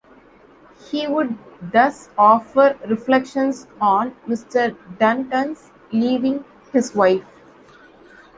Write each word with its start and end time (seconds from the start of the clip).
He 0.89 1.05
would 1.05 1.37
thus 1.61 2.09
offer 2.17 2.75
Reflections 2.87 3.67
on 3.79 4.15
Mr. 4.27 4.75
Dunton's 4.97 5.69
leaving 5.91 6.43
his 6.73 6.95
wife. 6.95 7.21